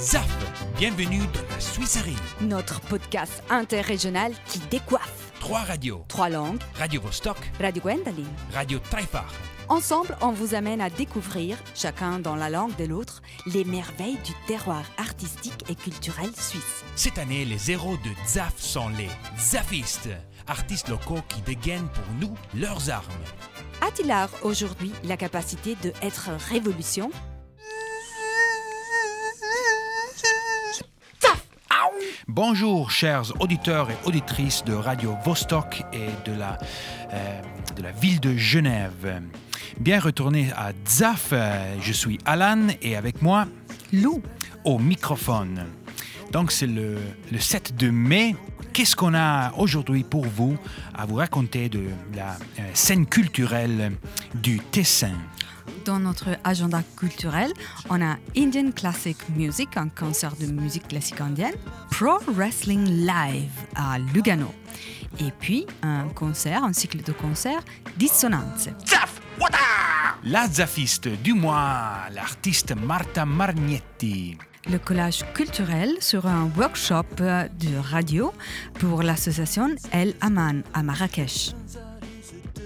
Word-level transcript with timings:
ZAF, 0.00 0.26
bienvenue 0.76 1.20
dans 1.20 1.54
la 1.54 1.60
Suisserie. 1.60 2.16
Notre 2.40 2.80
podcast 2.80 3.44
interrégional 3.48 4.32
qui 4.48 4.58
décoiffe. 4.68 5.30
Trois 5.38 5.60
radios. 5.60 6.04
Trois 6.08 6.28
langues. 6.28 6.58
Radio 6.76 7.00
Vostok, 7.00 7.36
Radio 7.60 7.80
Gwendoline. 7.80 8.26
Radio 8.52 8.80
Taifar. 8.90 9.32
Ensemble, 9.68 10.16
on 10.20 10.32
vous 10.32 10.56
amène 10.56 10.80
à 10.80 10.90
découvrir, 10.90 11.56
chacun 11.76 12.18
dans 12.18 12.34
la 12.34 12.50
langue 12.50 12.74
de 12.74 12.86
l'autre, 12.86 13.22
les 13.46 13.64
merveilles 13.64 14.18
du 14.24 14.32
terroir 14.48 14.82
artistique 14.98 15.64
et 15.68 15.76
culturel 15.76 16.30
suisse. 16.34 16.82
Cette 16.96 17.18
année, 17.18 17.44
les 17.44 17.70
héros 17.70 17.96
de 17.98 18.10
ZAF 18.26 18.58
sont 18.58 18.88
les 18.88 19.10
Zafistes, 19.38 20.08
artistes 20.48 20.88
locaux 20.88 21.22
qui 21.28 21.40
dégainent 21.42 21.88
pour 21.94 22.14
nous 22.20 22.34
leurs 22.60 22.90
armes. 22.90 23.04
A-t-il 23.80 24.12
aujourd'hui 24.42 24.90
la 25.04 25.16
capacité 25.16 25.76
de 25.84 25.92
être 26.02 26.30
révolution? 26.50 27.12
Bonjour, 32.28 32.90
chers 32.90 33.38
auditeurs 33.40 33.90
et 33.90 33.96
auditrices 34.06 34.64
de 34.64 34.72
Radio 34.72 35.14
Vostok 35.26 35.82
et 35.92 36.08
de 36.24 36.34
la, 36.34 36.58
euh, 37.12 37.40
ville 38.00 38.18
de 38.18 38.34
Genève. 38.34 39.20
Bien 39.78 40.00
retourné 40.00 40.50
à 40.56 40.72
ZAF, 40.88 41.30
euh, 41.32 41.76
je 41.82 41.92
suis 41.92 42.18
Alan 42.24 42.68
et 42.80 42.96
avec 42.96 43.20
moi, 43.20 43.46
Lou. 43.92 44.22
au 44.64 44.78
microphone. 44.78 45.66
Donc 46.32 46.50
c'est 46.50 46.66
le, 46.66 46.96
le 47.30 47.38
7 47.38 47.76
de 47.76 47.90
mai. 47.90 48.34
Qu'est-ce 48.72 48.96
qu'on 48.96 49.14
a 49.14 49.52
aujourd'hui 49.58 50.02
pour 50.02 50.24
vous 50.24 50.56
à 50.94 51.04
vous 51.04 51.16
raconter 51.16 51.68
de 51.68 51.84
la 52.16 52.38
euh, 52.58 52.70
scène 52.72 53.04
culturelle 53.04 53.92
du 54.34 54.60
Tessin? 54.60 55.18
Dans 55.84 55.98
notre 55.98 56.38
agenda 56.44 56.82
culturel, 56.96 57.52
on 57.90 58.00
a 58.00 58.16
Indian 58.36 58.70
Classic 58.70 59.16
Music, 59.36 59.76
un 59.76 59.88
concert 59.88 60.34
de 60.36 60.46
musique 60.46 60.88
classique 60.88 61.20
indienne, 61.20 61.54
Pro 61.90 62.18
Wrestling 62.28 62.86
Live 63.06 63.50
à 63.74 63.98
Lugano, 63.98 64.54
et 65.20 65.30
puis 65.38 65.66
un 65.82 66.08
concert, 66.08 66.64
un 66.64 66.72
cycle 66.72 67.02
de 67.02 67.12
concerts 67.12 67.62
Dissonance. 67.98 68.68
La 70.24 70.48
Zafiste 70.48 71.08
du 71.08 71.34
mois, 71.34 72.08
l'artiste 72.14 72.74
Marta 72.74 73.26
Margnetti. 73.26 74.38
Le 74.70 74.78
collage 74.78 75.22
culturel 75.34 75.90
sera 76.00 76.30
un 76.30 76.50
workshop 76.56 77.20
euh, 77.20 77.46
de 77.48 77.76
radio 77.76 78.32
pour 78.78 79.02
l'association 79.02 79.74
El 79.92 80.14
Aman 80.22 80.62
à 80.72 80.82
Marrakech. 80.82 81.54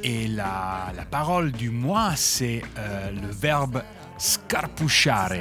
Et 0.02 0.28
la, 0.28 0.92
la 0.96 1.04
parole 1.04 1.52
du 1.52 1.70
mois, 1.70 2.14
c'est 2.16 2.62
euh, 2.78 3.10
le 3.10 3.28
verbe 3.28 3.82
scarpuchare. 4.18 5.32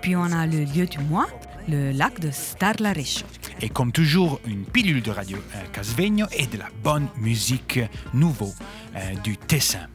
Puis 0.00 0.14
on 0.16 0.24
a 0.24 0.46
le 0.46 0.64
lieu 0.64 0.86
du 0.86 0.98
mois, 1.00 1.26
le 1.68 1.90
lac 1.92 2.20
de 2.20 2.30
Starlariscio. 2.30 3.26
Et 3.60 3.68
comme 3.68 3.92
toujours, 3.92 4.40
une 4.46 4.64
pilule 4.64 5.02
de 5.02 5.10
radio 5.10 5.36
euh, 5.36 5.64
Casvegno 5.72 6.26
et 6.32 6.46
de 6.46 6.58
la 6.58 6.68
bonne 6.82 7.08
musique 7.16 7.80
nouveau 8.14 8.54
euh, 8.94 9.14
du 9.24 9.36
Tessin. 9.36 9.86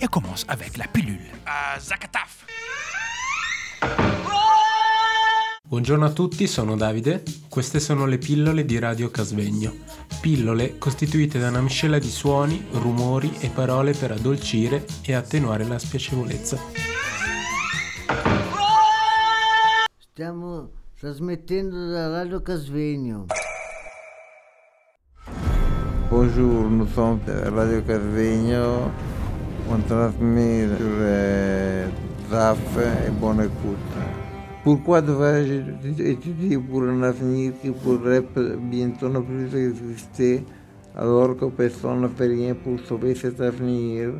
Et 0.00 0.04
on 0.04 0.08
commence 0.08 0.44
avec 0.48 0.76
la 0.76 0.86
pilule. 0.86 1.20
Euh, 1.46 1.80
Zakataf. 1.80 2.46
Buongiorno 5.66 6.04
a 6.04 6.12
tutti, 6.12 6.46
sono 6.46 6.76
Davide. 6.76 7.22
Queste 7.48 7.80
sono 7.80 8.04
le 8.04 8.18
pillole 8.18 8.66
di 8.66 8.78
Radio 8.78 9.10
Casvegno. 9.10 9.72
Pillole 10.20 10.76
costituite 10.76 11.38
da 11.38 11.48
una 11.48 11.62
miscela 11.62 11.98
di 11.98 12.10
suoni, 12.10 12.66
rumori 12.72 13.32
e 13.40 13.48
parole 13.48 13.94
per 13.94 14.10
addolcire 14.10 14.84
e 15.02 15.14
attenuare 15.14 15.66
la 15.66 15.78
spiacevolezza. 15.78 16.58
Stiamo 20.10 20.68
trasmettendo 21.00 21.88
da 21.88 22.08
Radio 22.08 22.42
Casvegno. 22.42 23.24
Sommes 26.92 27.28
à 27.28 27.48
Radio 27.48 27.82
Carvegno. 27.82 28.92
On 29.70 29.82
transmet 29.86 30.68
sur 30.76 30.86
euh, 31.00 31.88
ZAF 32.30 32.58
et 33.06 33.10
bonne 33.10 33.40
écoute. 34.64 34.78
Pourquoi 34.78 35.02
devrais-je 35.02 36.02
étudier 36.02 36.58
pour 36.58 36.82
un 36.82 37.02
avenir 37.02 37.52
qui 37.60 37.70
pourrait 37.70 38.24
bientôt 38.58 39.08
ne 39.08 39.20
plus 39.20 39.54
exister 39.54 40.44
alors 40.96 41.36
que 41.36 41.46
personne 41.46 42.02
ne 42.02 42.08
fait 42.08 42.26
rien 42.26 42.54
pour 42.54 42.78
sauver 42.80 43.14
cet 43.14 43.40
avenir 43.40 44.12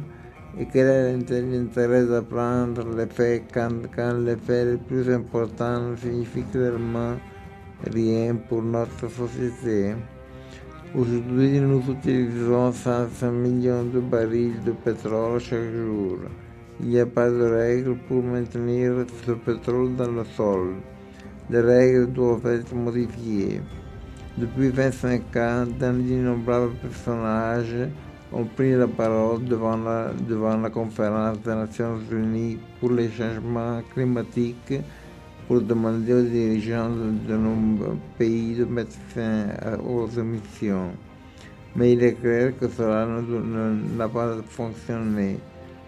Et 0.59 0.66
quel 0.72 0.87
est 0.87 1.12
l'intérêt 1.12 2.04
d'apprendre 2.04 2.84
les 2.97 3.06
faits 3.06 3.44
quand, 3.53 3.88
quand 3.94 4.19
les 4.25 4.37
faits 4.37 4.69
les 4.69 4.77
plus 4.77 5.09
importants 5.12 5.91
ne 5.91 5.97
signifient 5.97 6.44
clairement 6.53 7.16
rien 7.93 8.37
pour 8.49 8.62
notre 8.62 9.09
société 9.09 9.94
Aujourd'hui, 10.97 11.59
nous 11.59 11.83
utilisons 11.91 12.71
500 12.71 13.33
millions 13.33 13.83
de 13.83 13.99
barils 13.99 14.62
de 14.65 14.71
pétrole 14.71 15.41
chaque 15.41 15.72
jour. 15.72 16.19
Il 16.81 16.89
n'y 16.89 17.01
a 17.01 17.07
pas 17.07 17.31
de 17.31 17.43
règles 17.43 17.97
pour 18.09 18.23
maintenir 18.23 19.07
ce 19.25 19.33
pétrole 19.33 19.95
dans 19.97 20.11
le 20.11 20.25
sol. 20.25 20.75
Les 21.51 21.61
règles 21.61 22.12
doivent 22.12 22.47
être 22.47 22.75
modifiées. 22.75 23.61
Depuis 24.37 24.71
25 24.71 25.37
ans, 25.37 25.67
d'innombrables 25.67 26.75
personnages 26.83 27.89
ont 28.33 28.45
pris 28.45 28.73
la 28.73 28.89
parole 28.89 29.45
devant 29.45 29.77
la, 29.77 30.11
devant 30.29 30.57
la 30.57 30.71
conférence 30.71 31.41
des 31.43 31.55
Nations 31.55 32.01
Unies 32.11 32.59
pour 32.81 32.91
les 32.91 33.09
changements 33.11 33.81
climatiques 33.93 34.81
pour 35.47 35.61
demander 35.61 36.13
aux 36.13 36.23
dirigeants 36.23 36.91
de, 36.91 37.37
nos 37.37 37.97
pays 38.19 38.55
de 38.57 38.65
mettre 38.65 38.97
fin 39.09 39.47
aux 39.87 40.09
émissions. 40.09 40.91
Mais 41.77 41.93
il 41.93 42.03
est 42.03 42.15
clair 42.15 42.53
que 42.59 42.69
cela 42.69 43.07
n'a 43.07 44.09
pas 44.09 44.37
fonctionné, 44.49 45.39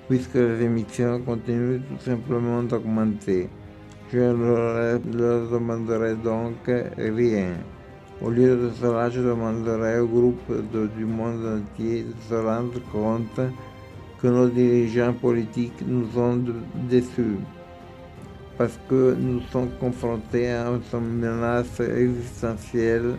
puisque 0.09 0.35
les 0.35 0.63
émissions 0.63 1.21
continuent 1.21 1.81
tout 1.81 2.05
simplement 2.05 2.63
d'augmenter. 2.63 3.49
Je 4.13 4.19
leur, 4.19 5.01
leur 5.13 5.51
demanderai 5.51 6.15
donc 6.17 6.71
rien. 6.97 7.55
Au 8.23 8.31
lieu 8.31 8.57
de 8.57 8.71
cela, 8.81 9.11
je 9.11 9.21
demanderai 9.21 9.99
au 10.01 10.07
groupe 10.07 10.51
de- 10.73 10.87
du 10.97 11.05
monde 11.05 11.45
entier 11.59 12.05
de 12.05 12.15
se 12.29 12.35
rendre 12.35 12.81
compte 12.93 13.41
que 14.21 14.27
nos 14.29 14.49
dirigeants 14.49 15.13
politiques 15.13 15.83
nous 15.87 16.07
ont 16.19 16.41
déçus 16.89 17.37
parce 18.57 18.79
que 18.89 19.15
nous 19.21 19.41
sommes 19.53 19.69
confrontés 19.79 20.51
à 20.51 20.71
une 20.71 21.19
menace 21.21 21.79
existentielle 21.81 23.17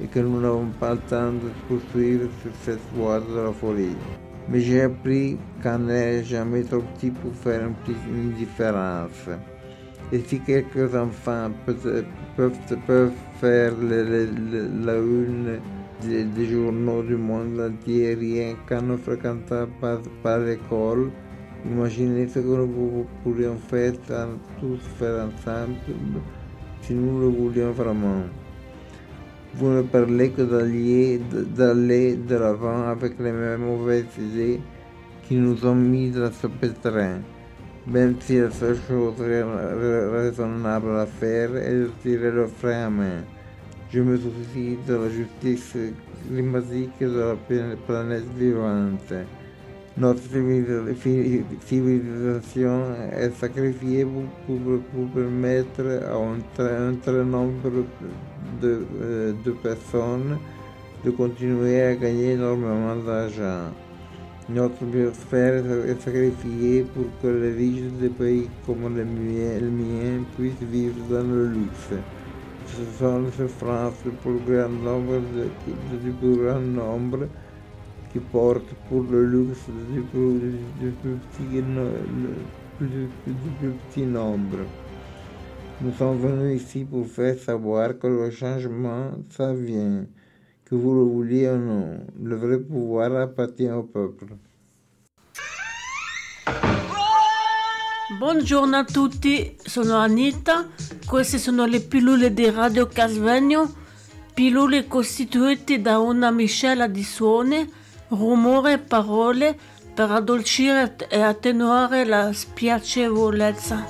et 0.00 0.06
que 0.06 0.20
nous 0.20 0.40
n'avons 0.40 0.68
pas 0.78 0.92
le 0.94 1.00
temps 1.10 1.32
de 1.32 1.50
poursuivre 1.66 2.28
sur 2.42 2.52
cette 2.62 2.78
voie 2.94 3.18
de 3.18 3.34
la 3.46 3.52
folie. 3.52 3.96
Mais 4.48 4.60
n'est 5.78 6.22
jamais 6.24 6.62
trop 6.62 6.82
pour 7.22 7.34
faire 7.34 7.68
une 8.08 8.32
différence. 8.32 9.28
Et 10.12 10.20
si 10.20 10.40
quelques 10.40 10.94
enfants 10.94 11.50
peut- 11.64 12.04
peuvent, 12.36 12.58
peuvent 12.86 13.12
faire 13.40 13.72
la 13.82 14.96
une 14.98 15.58
des, 16.02 16.24
des 16.24 16.46
journaux 16.46 17.02
du 17.02 17.16
monde 17.16 17.58
entier 17.60 18.14
rien 18.14 18.54
qu'en 18.68 18.82
ne 18.82 18.96
fréquentant 18.96 19.66
pas, 19.80 19.98
pas 20.22 20.38
l'école, 20.38 21.10
Imaginez 21.68 22.28
ce 22.28 22.38
que 22.38 22.44
nous 22.46 23.06
pourrions 23.24 23.56
faire 23.56 23.92
tous 24.60 24.78
faire 24.98 25.26
ensemble 25.26 25.74
si 26.80 26.94
nous 26.94 27.18
le 27.18 27.26
voulions 27.26 27.72
vraiment. 27.72 28.22
Vous 29.58 29.70
ne 29.70 29.82
parlez 29.82 30.30
que 30.30 30.42
d'aller 30.42 32.16
de 32.16 32.36
l'avant 32.36 32.88
avec 32.88 33.18
les 33.18 33.32
mauvaises 33.56 34.04
idées 34.18 34.60
qui 35.26 35.36
nous 35.36 35.64
ont 35.64 35.74
mis 35.74 36.10
dans 36.10 36.30
ce 36.30 36.46
pétrin. 36.46 37.20
Même 37.86 38.16
si 38.20 38.38
la 38.38 38.50
seule 38.50 38.76
chose 38.86 39.14
ra- 39.18 39.46
ra- 39.80 40.10
raisonnable 40.20 40.96
à 40.98 41.06
faire 41.06 41.56
est 41.56 41.72
de 41.72 41.90
tirer 42.02 42.32
le 42.32 42.46
frein 42.46 42.86
à 42.86 42.90
main. 42.90 43.22
Je 43.90 44.00
me 44.00 44.16
soucie 44.18 44.76
de 44.86 44.94
la 44.94 45.08
justice 45.08 45.76
climatique 46.28 46.98
de 47.00 47.18
la 47.18 47.34
pla- 47.36 47.76
planète 47.86 48.26
vivante. 48.36 49.12
Notre 49.98 50.20
civil- 50.20 50.94
fi- 50.94 51.42
civilisation 51.66 52.82
est 53.12 53.30
sacrifiée 53.30 54.04
pour, 54.04 54.24
pour- 54.46 54.80
pour 54.92 55.08
permettre 55.14 55.80
à 56.04 56.16
un 56.16 56.38
très, 56.54 56.76
un 56.76 56.94
très 56.96 57.24
nombre 57.24 57.70
de, 58.60 58.86
euh, 59.00 59.32
de 59.42 59.50
personnes 59.52 60.36
de 61.02 61.10
continuer 61.12 61.80
à 61.80 61.94
gagner 61.94 62.32
énormément 62.32 62.94
d'argent. 63.06 63.72
Notre 64.50 64.84
biosphère 64.84 65.64
est 65.88 66.00
sacrifiée 66.00 66.84
pour 66.94 67.06
que 67.22 67.28
les 67.28 67.52
riches 67.54 67.90
des 67.98 68.10
pays 68.10 68.50
comme 68.66 68.94
le 68.94 69.04
mien, 69.04 69.58
le 69.62 69.70
mien 69.70 70.22
puissent 70.36 70.62
vivre 70.70 70.94
dans 71.10 71.26
le 71.26 71.46
luxe. 71.48 71.94
Ce 72.66 72.98
sont 72.98 73.20
les 73.22 73.32
souffrances 73.32 73.94
du 74.04 74.10
plus 74.10 74.40
grand 74.46 74.68
nombre, 74.68 75.20
de- 75.36 75.96
du 76.04 76.10
plus 76.10 76.36
grand 76.36 76.60
nombre 76.60 77.28
qui 78.16 78.22
porte 78.32 78.74
pour 78.88 79.02
le 79.10 79.26
luxe 79.26 79.66
du 79.92 80.00
plus, 80.00 80.90
plus 82.78 83.08
plus 83.58 83.70
petit 83.90 84.06
nombre. 84.06 84.64
Nous 85.82 85.92
sommes 85.92 86.18
venus 86.18 86.62
ici 86.62 86.84
pour 86.84 87.06
faire 87.06 87.38
savoir 87.38 87.98
que 87.98 88.06
le 88.06 88.30
changement, 88.30 89.10
ça 89.28 89.52
vient. 89.52 90.06
Que 90.64 90.74
vous 90.74 90.94
le 90.94 91.02
vouliez 91.02 91.48
ou 91.48 91.58
non, 91.58 91.98
le 92.22 92.36
vrai 92.36 92.58
pouvoir 92.58 93.14
appartient 93.16 93.70
au 93.70 93.82
peuple. 93.82 94.34
Buongiorno 98.18 98.76
a 98.76 98.84
tutti, 98.84 99.56
sono 99.62 99.96
Anita, 99.96 100.68
queste 101.06 101.38
sono 101.38 101.66
le 101.66 101.80
pillole 101.80 102.32
di 102.32 102.48
Radio 102.48 102.86
Casvegno, 102.86 103.70
pillole 104.32 104.86
costituite 104.86 105.80
da 105.82 105.98
una 105.98 106.30
miscela 106.30 106.86
di 106.86 107.02
suoni, 107.02 107.68
rumore 108.08 108.72
e 108.74 108.78
parole 108.78 109.58
per 109.94 110.10
addolcire 110.10 110.96
e 111.08 111.20
attenuare 111.20 112.04
la 112.04 112.32
spiacevolezza. 112.32 113.84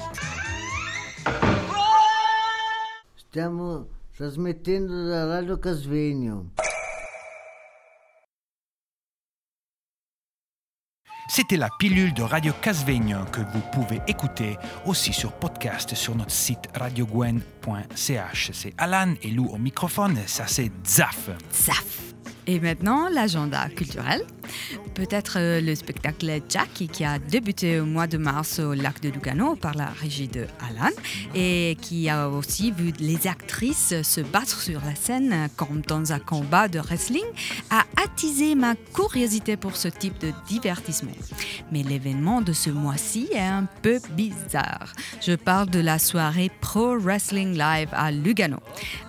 Stiamo 3.15 3.87
trasmettendo 4.17 5.07
da 5.09 5.27
Radio 5.27 5.59
Casvegno. 5.59 6.53
C'était 11.29 11.57
la 11.57 11.69
pilule 11.79 12.15
de 12.15 12.23
Radio 12.23 12.53
Casvegno 12.62 13.25
que 13.33 13.41
vous 13.41 13.61
pouvez 13.73 14.01
écouter 14.07 14.57
aussi 14.87 15.12
sur 15.12 15.33
podcast 15.33 15.95
sur 15.95 16.15
notre 16.15 16.31
site 16.31 16.69
radiogwen.ch. 16.75 18.51
C'est 18.53 18.73
Alan 18.79 19.12
et 19.21 19.31
Lou 19.33 19.47
au 19.47 19.59
microphone, 19.59 20.17
ça 20.27 20.47
c'est 20.47 20.71
Zaf. 20.87 21.29
Zaf. 21.53 22.06
Et 22.49 22.61
maintenant, 22.61 23.09
l'agenda 23.09 23.69
culturel. 23.71 24.23
Peut-être 24.95 25.37
euh, 25.39 25.61
le 25.61 25.75
spectacle 25.75 26.41
Jackie 26.49 26.89
qui 26.89 27.05
a 27.05 27.19
débuté 27.19 27.81
au 27.81 27.87
mois 27.87 28.07
de 28.07 28.19
mars 28.19 28.59
au 28.59 28.75
lac 28.75 29.01
de 29.01 29.09
Lugano 29.09 29.57
par 29.57 29.75
la 29.75 29.87
régie 29.87 30.29
de 30.29 30.47
Alan 30.69 30.91
et 31.35 31.77
qui 31.81 32.09
a 32.09 32.29
aussi 32.29 32.71
vu 32.71 32.93
les 32.99 33.27
actrices 33.27 33.95
se 34.03 34.21
battre 34.21 34.61
sur 34.61 34.81
la 34.85 34.95
scène 34.95 35.49
comme 35.57 35.83
dans 35.83 36.13
un 36.13 36.19
combat 36.19 36.69
de 36.69 36.79
wrestling 36.81 37.25
a 37.71 37.85
attisé 38.03 38.55
ma 38.55 38.75
curiosité 38.95 39.57
pour 39.57 39.77
ce 39.77 39.89
type 39.89 40.19
de 40.19 40.33
divertissement. 40.49 41.13
Mais 41.73 41.83
l'événement 41.83 42.41
de 42.43 42.53
ce 42.53 42.71
mois-ci 42.71 43.29
est 43.33 43.39
un 43.39 43.67
peu 43.83 44.01
bizarre. 44.11 44.93
Je 45.21 45.33
parle 45.33 45.71
de 45.71 45.81
la 45.81 45.99
soirée 45.99 46.51
Pro 46.61 46.99
Wrestling 46.99 47.57
Live 47.57 47.89
à 47.93 48.11
Lugano. 48.11 48.59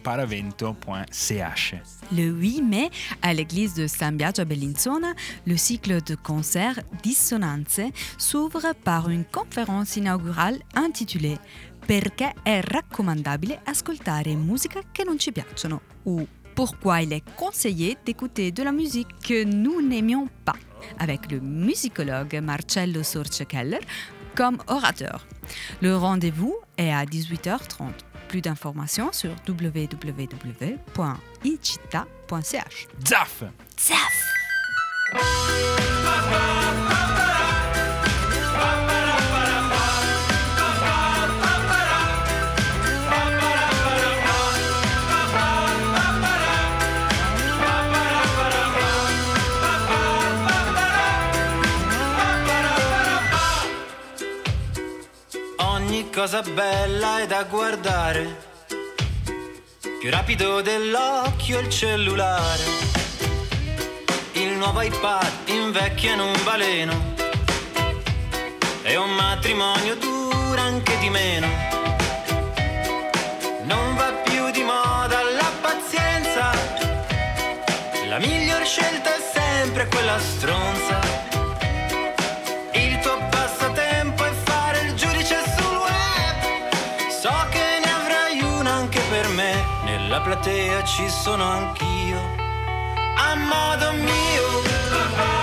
paravento.ch. 0.03 1.75
Le 2.15 2.23
8 2.25 2.61
mai, 2.61 2.91
à 3.23 3.33
l'église 3.33 3.73
de 3.73 3.87
San 3.87 4.15
Biagio 4.15 4.43
a 4.43 4.45
Bellinzona, 4.45 5.15
le 5.47 5.57
cycle 5.57 6.03
de 6.03 6.13
concerts 6.13 6.81
Dissonanze 7.01 7.81
s'ouvre 8.19 8.75
par 8.83 9.09
une 9.09 9.25
conférence 9.25 9.95
inaugurale 9.95 10.59
intitulée 10.75 11.39
Perché 11.87 12.35
è 12.43 12.61
raccomandabile 12.61 13.61
ascoltare 13.65 14.35
musica 14.35 14.81
che 14.91 15.03
non 15.03 15.17
ci 15.17 15.31
piacciono? 15.31 15.81
Ou 16.03 16.27
Pourquoi 16.53 17.01
il 17.01 17.11
est 17.11 17.23
conseillé 17.35 17.97
d'écouter 18.05 18.51
de 18.51 18.63
la 18.63 18.71
musique 18.71 19.09
que 19.27 19.43
nous 19.43 19.81
n'aimions 19.81 20.29
pas? 20.45 20.55
Avec 20.99 21.31
le 21.31 21.39
musicologue 21.41 22.39
Marcello 22.39 23.01
Sorce-Keller 23.03 23.79
comme 24.35 24.57
orateur. 24.67 25.25
Le 25.81 25.95
rendez-vous 25.95 26.55
est 26.77 26.91
à 26.91 27.05
18h30. 27.05 27.91
Plus 28.27 28.41
d'informations 28.41 29.11
sur 29.11 29.31
www.icitta.ch. 29.47 30.77
Zaf 33.07 33.43
Zaf 33.79 34.25
cosa 56.15 56.41
bella 56.41 57.19
è 57.19 57.27
da 57.27 57.43
guardare, 57.43 58.37
più 59.99 60.09
rapido 60.09 60.61
dell'occhio 60.61 61.59
il 61.59 61.67
cellulare. 61.67 62.63
Il 64.31 64.51
nuovo 64.51 64.81
iPad 64.81 65.31
invecchia 65.47 66.13
in 66.13 66.21
un 66.21 66.33
baleno 66.45 67.13
e 68.83 68.95
un 68.95 69.09
matrimonio 69.09 69.97
dura 69.97 70.61
anche 70.61 70.97
di 70.99 71.09
meno. 71.09 71.47
Non 73.63 73.95
va 73.95 74.13
più 74.23 74.51
di 74.51 74.63
moda 74.63 75.21
la 75.21 75.51
pazienza, 75.59 76.51
la 78.07 78.19
miglior 78.19 78.65
scelta 78.65 79.13
è 79.13 79.19
sempre 79.33 79.85
quella 79.89 80.17
stronza. 80.17 81.34
Platea 90.35 90.83
ci 90.83 91.09
sono 91.09 91.43
anch'io. 91.43 92.19
A 93.17 93.35
modo 93.35 93.93
mio. 93.93 95.34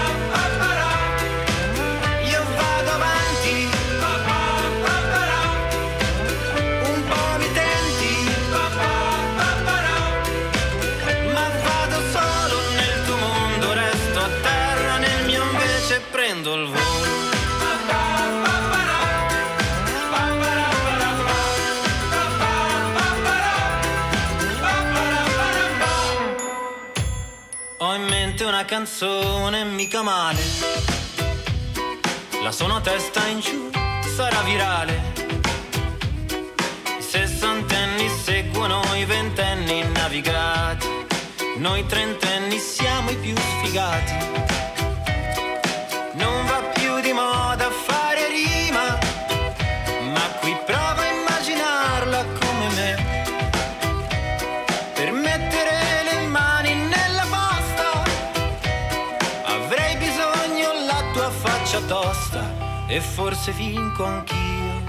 Canzone 29.02 29.64
mica 29.64 30.00
male. 30.02 30.38
La 32.40 32.52
suono 32.52 32.76
a 32.76 32.80
testa 32.80 33.26
in 33.26 33.40
giù, 33.40 33.68
sarà 34.14 34.40
virale. 34.42 35.12
I 36.98 37.02
sessantenni 37.02 38.08
seguono 38.08 38.80
i 38.94 39.04
ventenni 39.04 39.82
navigati. 39.90 40.86
Noi 41.56 41.84
trentenni 41.86 42.58
siamo 42.58 43.10
i 43.10 43.16
più 43.16 43.34
sfigati. 43.36 44.51
Faccia 61.72 61.80
tosta 61.86 62.40
e 62.86 63.00
forse 63.00 63.50
vinco 63.52 64.04
anch'io 64.04 64.82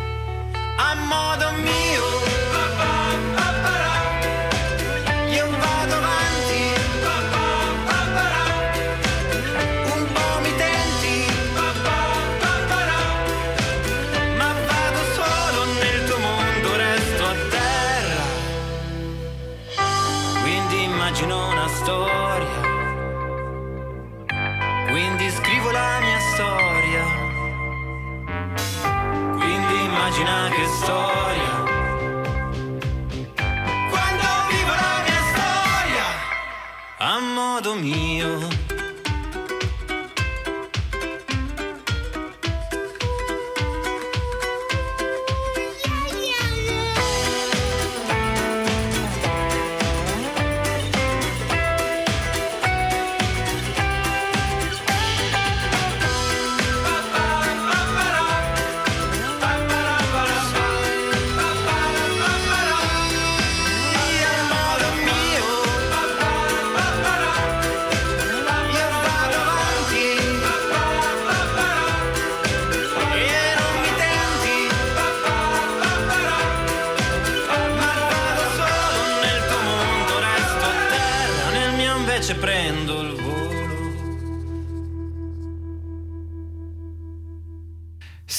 a 0.78 0.96
modo 0.96 1.52
mio. 1.62 2.23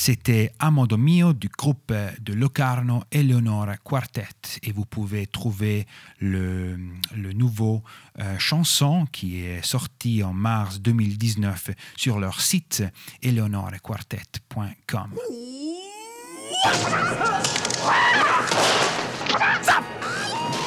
C'était 0.06 0.52
Amodo 0.58 0.98
Mio 0.98 1.32
du 1.32 1.48
groupe 1.48 1.90
de 2.20 2.34
Locarno 2.34 3.04
Eleonora 3.10 3.78
Quartet 3.78 4.28
et 4.62 4.70
vous 4.70 4.84
pouvez 4.84 5.26
trouver 5.26 5.86
le, 6.18 6.76
le 7.16 7.32
nouveau 7.32 7.82
euh, 8.20 8.38
chanson 8.38 9.06
qui 9.10 9.40
est 9.40 9.64
sorti 9.64 10.22
en 10.22 10.34
mars 10.34 10.82
2019 10.82 11.70
sur 11.96 12.18
leur 12.20 12.42
site 12.42 12.84
eleonoraquartet.com. 13.22 15.14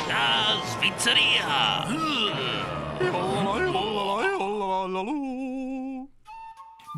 La 0.09 0.55
Svizzera! 0.65 1.85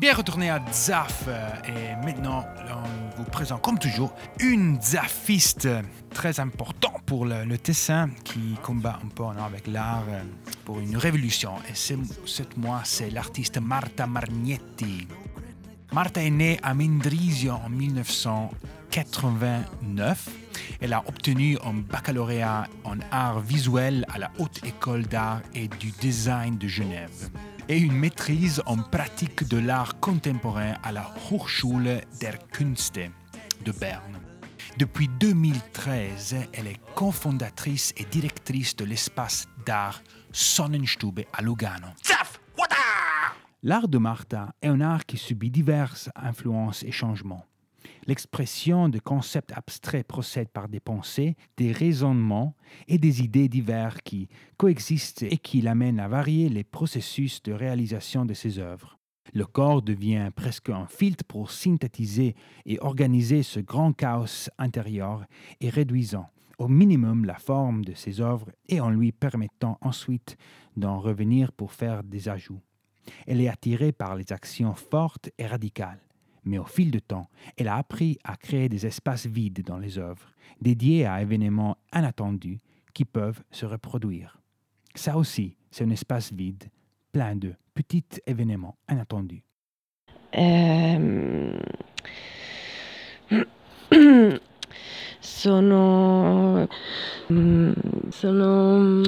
Bien 0.00 0.14
retourné 0.14 0.48
à 0.48 0.64
Zaf 0.72 1.24
euh, 1.28 1.50
et 1.68 1.94
maintenant 2.06 2.46
on 2.70 2.84
vous 3.18 3.28
présente 3.28 3.60
comme 3.60 3.78
toujours 3.78 4.14
une 4.38 4.80
Zafiste 4.80 5.68
très 6.14 6.40
important 6.40 6.94
pour 7.04 7.26
le, 7.26 7.44
le 7.44 7.58
Tessin 7.58 8.08
qui 8.24 8.56
combat 8.62 8.98
un 9.04 9.08
peu 9.08 9.24
avec 9.24 9.66
l'art 9.66 10.06
euh, 10.08 10.22
pour 10.64 10.80
une 10.80 10.96
révolution 10.96 11.52
et 11.70 11.74
ce, 11.74 11.92
cette 12.24 12.56
mois 12.56 12.80
c'est 12.84 13.10
l'artiste 13.10 13.60
Marta 13.60 14.06
Margnetti. 14.06 15.06
Marta 15.92 16.22
est 16.22 16.30
née 16.30 16.58
à 16.62 16.72
Mendrisio 16.72 17.52
en 17.52 17.68
1989. 17.68 20.28
Elle 20.80 20.94
a 20.94 21.04
obtenu 21.06 21.58
un 21.62 21.74
baccalauréat 21.74 22.68
en 22.84 22.96
art 23.10 23.40
visuel 23.40 24.06
à 24.08 24.16
la 24.18 24.30
Haute 24.38 24.64
École 24.64 25.02
d'art 25.02 25.42
et 25.54 25.68
du 25.68 25.90
design 25.90 26.56
de 26.56 26.68
Genève 26.68 27.28
et 27.70 27.78
une 27.78 27.94
maîtrise 27.94 28.60
en 28.66 28.78
pratique 28.78 29.46
de 29.46 29.56
l'art 29.56 30.00
contemporain 30.00 30.74
à 30.82 30.90
la 30.90 31.14
Hochschule 31.30 32.00
der 32.20 32.36
Künste 32.50 33.12
de 33.64 33.70
Berne. 33.70 34.18
Depuis 34.76 35.06
2013, 35.20 36.48
elle 36.52 36.66
est 36.66 36.80
cofondatrice 36.96 37.92
et 37.96 38.04
directrice 38.06 38.74
de 38.74 38.84
l'espace 38.84 39.46
d'art 39.64 40.02
Sonnenstube 40.32 41.20
à 41.32 41.42
Lugano. 41.42 41.86
L'art 43.62 43.86
de 43.86 43.98
Martha 43.98 44.52
est 44.60 44.68
un 44.68 44.80
art 44.80 45.06
qui 45.06 45.16
subit 45.16 45.52
diverses 45.52 46.10
influences 46.16 46.82
et 46.82 46.90
changements. 46.90 47.46
L'expression 48.10 48.88
de 48.88 48.98
concepts 48.98 49.52
abstraits 49.52 50.04
procède 50.04 50.48
par 50.48 50.68
des 50.68 50.80
pensées, 50.80 51.36
des 51.56 51.70
raisonnements 51.70 52.56
et 52.88 52.98
des 52.98 53.22
idées 53.22 53.48
divers 53.48 54.02
qui 54.02 54.28
coexistent 54.56 55.22
et 55.22 55.36
qui 55.36 55.60
l'amènent 55.60 56.00
à 56.00 56.08
varier 56.08 56.48
les 56.48 56.64
processus 56.64 57.40
de 57.44 57.52
réalisation 57.52 58.24
de 58.26 58.34
ses 58.34 58.58
œuvres. 58.58 58.98
Le 59.32 59.46
corps 59.46 59.80
devient 59.80 60.30
presque 60.34 60.70
un 60.70 60.88
filtre 60.88 61.22
pour 61.22 61.52
synthétiser 61.52 62.34
et 62.66 62.80
organiser 62.80 63.44
ce 63.44 63.60
grand 63.60 63.92
chaos 63.92 64.50
intérieur 64.58 65.24
et 65.60 65.70
réduisant 65.70 66.26
au 66.58 66.66
minimum 66.66 67.24
la 67.24 67.38
forme 67.38 67.84
de 67.84 67.94
ses 67.94 68.20
œuvres 68.20 68.50
et 68.68 68.80
en 68.80 68.90
lui 68.90 69.12
permettant 69.12 69.78
ensuite 69.82 70.36
d'en 70.76 70.98
revenir 70.98 71.52
pour 71.52 71.70
faire 71.72 72.02
des 72.02 72.28
ajouts. 72.28 72.60
Elle 73.28 73.40
est 73.40 73.48
attirée 73.48 73.92
par 73.92 74.16
les 74.16 74.32
actions 74.32 74.74
fortes 74.74 75.30
et 75.38 75.46
radicales. 75.46 76.00
Mais 76.44 76.58
au 76.58 76.64
fil 76.64 76.90
du 76.90 77.02
temps, 77.02 77.28
elle 77.56 77.68
a 77.68 77.76
appris 77.76 78.18
à 78.24 78.36
créer 78.36 78.68
des 78.68 78.86
espaces 78.86 79.26
vides 79.26 79.62
dans 79.64 79.78
les 79.78 79.98
œuvres, 79.98 80.32
dédiés 80.60 81.06
à 81.06 81.20
événements 81.22 81.76
inattendus 81.94 82.60
qui 82.94 83.04
peuvent 83.04 83.42
se 83.50 83.66
reproduire. 83.66 84.40
Ça 84.94 85.16
aussi, 85.16 85.56
c'est 85.70 85.84
un 85.84 85.90
espace 85.90 86.32
vide, 86.32 86.64
plein 87.12 87.36
de 87.36 87.54
petits 87.74 88.04
événements 88.26 88.76
inattendus. 88.90 89.42
Ehm, 90.32 91.58
sono 95.20 96.68
mm, 97.28 97.72
sono 98.10 98.78
mm, 98.78 99.04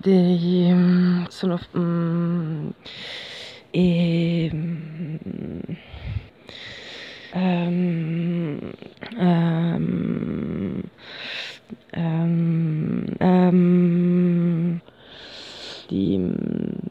dei, 0.00 0.72
mm, 0.72 1.24
sono, 1.28 1.58
mm, 1.76 2.68
e, 3.70 4.50
um, 4.52 5.60
um, 11.96 13.04
um, 13.20 14.80
di, 15.88 16.18
mm, 16.18 16.32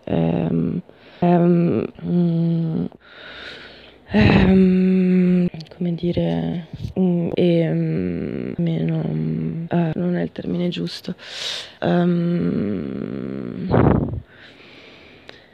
ehm, 0.05 0.81
ehm, 1.19 1.85
mm, 2.05 2.85
ehm, 4.11 5.47
come 5.75 5.93
dire, 5.95 6.67
e, 6.93 7.52
termine 10.43 10.67
giusto. 10.67 11.15
Um, 11.81 13.69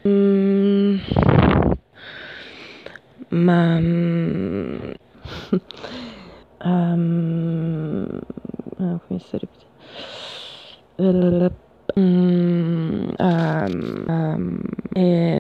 um, 0.03 1.00
ma 3.29 3.77
um, 3.77 4.91
ah, 8.79 9.00
come 9.05 9.19
sto 9.19 9.38
ripetendo? 9.38 9.67
Um, 11.96 13.13
um, 13.19 14.05
um, 14.08 14.62
e, 14.96 15.39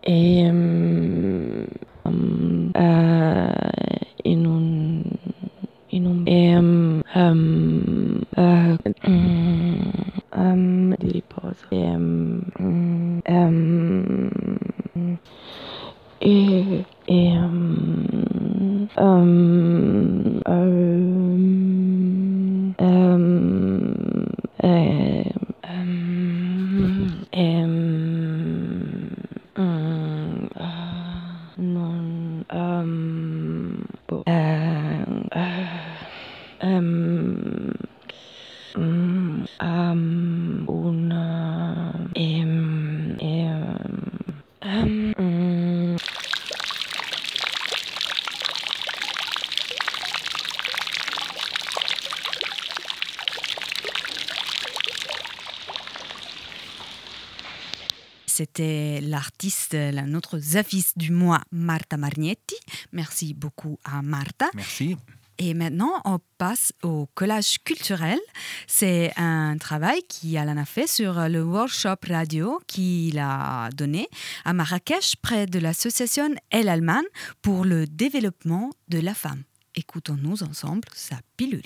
c'était 58.39 59.01
l'artiste, 59.01 59.73
la 59.73 60.03
notre 60.03 60.39
zafis 60.39 60.93
du 60.95 61.11
mois, 61.11 61.41
Marta 61.51 61.97
Marnietti. 61.97 62.55
Merci 62.93 63.33
beaucoup 63.33 63.77
à 63.83 64.01
Marta. 64.01 64.49
Merci. 64.53 64.95
Et 65.39 65.53
maintenant, 65.53 66.01
on 66.05 66.19
passe 66.37 66.71
au 66.81 67.09
collage 67.15 67.57
culturel. 67.65 68.17
C'est 68.65 69.11
un 69.17 69.57
travail 69.57 69.99
qu'Alan 70.07 70.55
a 70.55 70.63
fait 70.63 70.87
sur 70.87 71.27
le 71.27 71.43
workshop 71.43 71.97
radio 72.07 72.61
qu'il 72.65 73.19
a 73.19 73.69
donné 73.71 74.07
à 74.45 74.53
Marrakech 74.53 75.17
près 75.21 75.45
de 75.45 75.59
l'association 75.59 76.29
El 76.49 76.69
Alman 76.69 77.03
pour 77.41 77.65
le 77.65 77.87
développement 77.87 78.69
de 78.87 78.99
la 78.99 79.15
femme. 79.15 79.43
Écoutons-nous 79.75 80.43
ensemble 80.43 80.87
sa 80.93 81.17
pilule. 81.35 81.61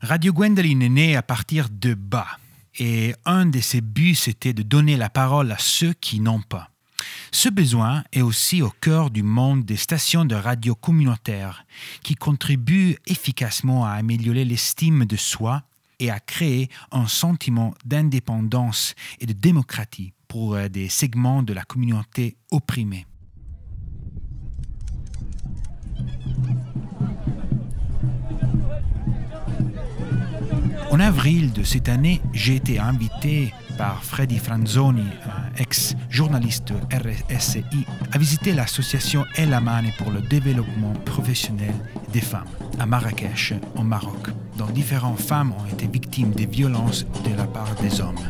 Radio 0.00 0.32
Gwendoline 0.32 0.80
est 0.80 0.88
née 0.88 1.16
à 1.16 1.22
partir 1.22 1.68
de 1.70 1.92
bas. 1.92 2.38
Et 2.78 3.14
un 3.24 3.46
de 3.46 3.60
ses 3.60 3.80
buts, 3.80 4.14
c'était 4.14 4.54
de 4.54 4.62
donner 4.62 4.96
la 4.96 5.10
parole 5.10 5.52
à 5.52 5.58
ceux 5.58 5.92
qui 5.92 6.20
n'ont 6.20 6.40
pas. 6.40 6.70
Ce 7.30 7.48
besoin 7.48 8.04
est 8.12 8.22
aussi 8.22 8.62
au 8.62 8.70
cœur 8.70 9.10
du 9.10 9.22
monde 9.22 9.64
des 9.64 9.76
stations 9.76 10.24
de 10.24 10.34
radio 10.34 10.74
communautaires 10.74 11.64
qui 12.02 12.14
contribuent 12.14 12.96
efficacement 13.06 13.84
à 13.84 13.92
améliorer 13.92 14.44
l'estime 14.44 15.04
de 15.06 15.16
soi 15.16 15.62
et 15.98 16.10
à 16.10 16.20
créer 16.20 16.68
un 16.90 17.06
sentiment 17.06 17.74
d'indépendance 17.84 18.94
et 19.20 19.26
de 19.26 19.32
démocratie 19.32 20.12
pour 20.28 20.54
euh, 20.54 20.68
des 20.68 20.88
segments 20.88 21.42
de 21.42 21.52
la 21.52 21.62
communauté 21.62 22.36
opprimée. 22.50 23.06
En 30.92 31.00
avril 31.00 31.52
de 31.54 31.62
cette 31.62 31.88
année, 31.88 32.20
j'ai 32.34 32.56
été 32.56 32.78
invité 32.78 33.54
par 33.78 34.04
Freddy 34.04 34.36
Franzoni, 34.36 35.06
ex-journaliste 35.56 36.74
RSI, 36.92 37.64
à 38.12 38.18
visiter 38.18 38.52
l'association 38.52 39.24
El 39.34 39.54
Amane 39.54 39.90
pour 39.96 40.10
le 40.10 40.20
développement 40.20 40.92
professionnel 41.06 41.72
des 42.12 42.20
femmes 42.20 42.44
à 42.78 42.84
Marrakech, 42.84 43.54
au 43.74 43.82
Maroc, 43.82 44.28
dont 44.58 44.66
différentes 44.66 45.18
femmes 45.18 45.54
ont 45.58 45.72
été 45.72 45.86
victimes 45.86 46.32
des 46.32 46.44
violences 46.44 47.06
de 47.24 47.34
la 47.38 47.46
part 47.46 47.74
des 47.76 48.02
hommes. 48.02 48.20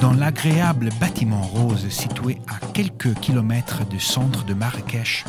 Dans 0.00 0.12
l'agréable 0.12 0.88
bâtiment 1.00 1.42
rose 1.42 1.88
situé 1.88 2.38
à 2.48 2.66
quelques 2.72 3.14
kilomètres 3.20 3.86
du 3.86 4.00
centre 4.00 4.44
de 4.44 4.54
Marrakech, 4.54 5.24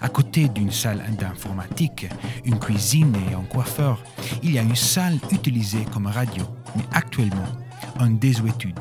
à 0.00 0.08
côté 0.08 0.48
d'une 0.48 0.70
salle 0.70 1.02
d'informatique, 1.18 2.06
une 2.44 2.58
cuisine 2.58 3.14
et 3.30 3.34
un 3.34 3.42
coiffeur, 3.42 4.02
il 4.42 4.52
y 4.52 4.58
a 4.58 4.62
une 4.62 4.76
salle 4.76 5.18
utilisée 5.30 5.84
comme 5.92 6.06
radio, 6.06 6.44
mais 6.76 6.84
actuellement 6.92 7.48
en 7.98 8.10
désuétude. 8.10 8.78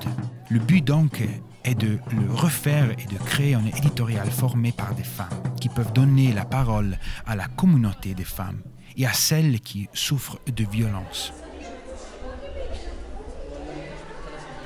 Le 0.50 0.60
but 0.60 0.84
donc 0.84 1.22
est 1.64 1.76
de 1.76 2.00
le 2.12 2.34
refaire 2.34 2.92
et 2.92 3.06
de 3.06 3.18
créer 3.18 3.54
un 3.54 3.66
éditorial 3.66 4.30
formé 4.30 4.72
par 4.72 4.96
des 4.96 5.04
femmes 5.04 5.28
qui 5.60 5.70
peuvent 5.70 5.94
donner 5.94 6.32
la 6.34 6.46
parole 6.46 6.98
à 7.26 7.36
la 7.36 7.48
communauté 7.48 8.14
des 8.14 8.24
femmes 8.24 8.62
et 8.98 9.06
à 9.06 9.14
celles 9.14 9.60
qui 9.60 9.88
souffrent 9.94 10.40
de 10.54 10.66
violences. 10.66 11.34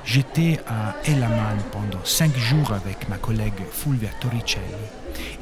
J'étais 0.04 0.60
à 0.66 0.94
Elaman 1.08 1.58
pendant 1.72 2.04
cinq 2.04 2.36
jours 2.36 2.72
avec 2.72 3.08
ma 3.08 3.16
collègue 3.16 3.54
Fulvia 3.72 4.10
Torricelli 4.20 4.62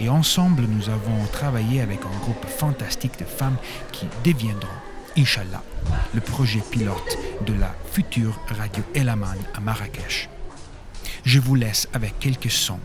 et 0.00 0.09
ensemble 0.09 0.62
nous 0.62 0.88
avons 0.88 1.25
travaillé 1.33 1.81
avec 1.81 2.00
un 2.00 2.19
groupe 2.21 2.47
fantastique 2.47 3.19
de 3.19 3.25
femmes 3.25 3.57
qui 3.93 4.07
deviendront, 4.25 4.69
Inch'Allah, 5.17 5.62
le 6.14 6.21
projet 6.21 6.62
pilote 6.71 7.19
de 7.47 7.52
la 7.52 7.75
future 7.91 8.39
radio 8.49 8.82
Elaman 8.95 9.39
à 9.54 9.61
Marrakech. 9.61 10.28
Je 11.25 11.39
vous 11.39 11.54
laisse 11.54 11.89
avec 11.93 12.19
quelques 12.19 12.50
sons 12.50 12.80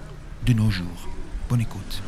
de 0.46 0.54
nos 0.54 0.70
jours. 0.70 1.10
Bonne 1.50 1.62
écoute. 1.62 2.02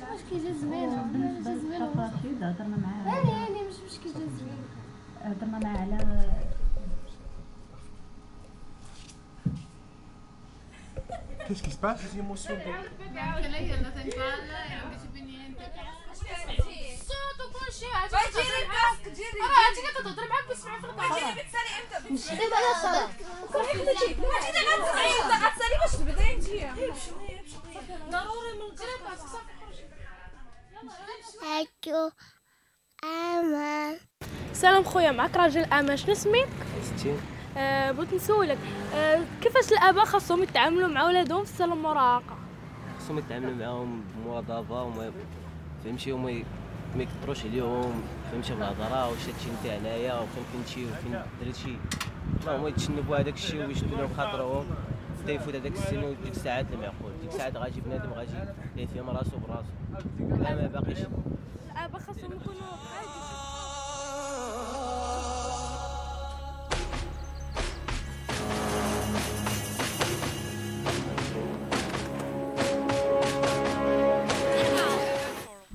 مش 0.00 0.22
كيجي 0.30 0.54
زوين 0.54 1.02
بالنسبة 1.12 1.50
للتقاصيد 1.50 2.42
هضرنا 2.42 2.76
معاه 2.76 3.14
يعني 3.16 3.30
يعني 3.30 3.68
مش 3.68 3.74
مش 3.74 3.98
كيجي 3.98 4.26
زوين 4.38 4.64
هضرنا 5.24 5.58
معاه 5.58 5.78
على 5.78 5.98
Qu'est-ce 11.46 11.62
qui 11.62 11.70
se 11.72 11.76
passe? 11.76 12.00
Les 12.04 12.20
émotions. 12.20 12.52
آه، 18.92 19.74
جيري 19.74 19.92
كتهضر 19.94 20.28
معاك 20.28 20.46
بسمع 20.50 20.78
في 20.80 20.84
القاعده 20.86 21.14
جيري 21.14 21.32
بتسالي 21.32 21.70
إمتى 21.82 22.12
مش 22.12 22.28
دابا 22.28 22.56
أنا 22.56 22.82
صراحة 22.82 23.10
وكل 23.44 23.62
حاجة 23.68 24.04
تجيب 24.04 24.18
هاكو 31.88 32.10
أمان 33.04 33.96
سلام 34.52 34.84
خويا 34.84 35.10
معك 35.10 35.36
راجل 35.36 35.64
أمان 35.64 35.96
شنو 35.96 36.14
سميت؟ 36.14 36.48
ستين 36.82 37.16
آه 37.56 37.90
بغيت 37.90 38.14
نسولك 38.14 38.58
آه 38.94 39.20
كيفاش 39.40 39.72
الآباء 39.72 40.04
خاصهم 40.04 40.42
يتعاملوا 40.42 40.88
مع 40.88 41.04
ولادهم 41.04 41.44
في 41.44 41.52
سن 41.52 41.72
المراهقه 41.72 42.38
خصهم 42.98 43.18
يتعاملوا 43.18 43.54
معاهم 43.54 44.04
بمواظبه 44.14 44.82
وما 44.82 45.12
فهمتي؟ 45.84 46.12
وما 46.12 46.42
ما 46.96 47.02
يكثروش 47.02 47.44
عليهم 47.44 48.02
فهمتي؟ 48.32 48.54
بالهضره 48.54 49.10
واش 49.10 49.18
هادشي 49.28 49.50
نتاع 49.60 49.76
هنايا 49.76 50.14
وفين 50.14 50.44
كنتي 50.52 50.84
وفين 50.84 51.22
درت 51.40 51.54
شي. 51.54 51.76
لا 52.46 52.56
هما 52.56 52.68
يتجنبوا 52.68 53.16
هذاك 53.16 53.34
الشيء 53.34 53.66
ويشدوا 53.66 53.98
لهم 53.98 54.14
خاطرهم. 54.16 54.66
حتى 55.22 55.32
يفوت 55.32 55.54
هذاك 55.54 55.72
السن 55.72 56.04
وديك 56.04 56.32
الساعات 56.32 56.66
المعقول 56.72 57.12
ديك 57.20 57.30
الساعات 57.30 57.56
غاجي 57.56 57.80
بنادم 57.80 58.12
غاجي 58.12 58.32
يفهم 58.76 59.10
راسو 59.10 59.36
براسو. 59.48 59.81
لا 60.40 60.54
ما 60.54 60.66
باقيش. 60.66 60.98
الاباء 61.72 62.00
خاصهم 62.00 62.32
يكونوا 62.32 62.60
بحال 62.84 63.31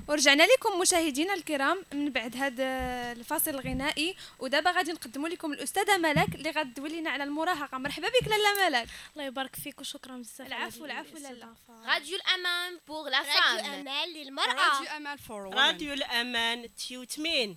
ورجعنا 0.08 0.42
لكم 0.42 0.80
مشاهدينا 0.80 1.34
الكرام 1.34 1.84
من 1.92 2.10
بعد 2.10 2.36
هذا 2.36 2.64
الفاصل 3.12 3.50
الغنائي 3.50 4.14
ودابا 4.38 4.70
غادي 4.70 4.92
نقدموا 4.92 5.28
لكم 5.28 5.52
الأستاذة 5.52 5.98
ملك 5.98 6.34
اللي 6.34 6.50
غتدوي 6.50 7.00
لنا 7.00 7.10
على 7.10 7.24
المراهقة. 7.24 7.78
مرحبا 7.78 8.08
بك 8.08 8.28
لاله 8.28 8.68
ملك. 8.68 8.88
الله 9.12 9.24
يبارك 9.26 9.56
فيك 9.56 9.80
وشكرا 9.80 10.16
بزاف 10.16 10.46
العفو 10.46 10.84
العفو 10.84 11.18
لاله 11.18 11.48
راديو 11.86 12.16
الأمان 12.16 12.78
بوغ 12.88 13.08
لا 13.08 13.18
راديو 13.18 13.64
فام 13.64 13.80
أمان 13.80 14.08
للمرأة. 14.08 14.46
راديو 14.46 14.96
أمان 14.96 15.16
فور 15.16 15.54
راديو 15.54 15.92
الأمان 15.92 16.74
تيوتمين 16.74 17.56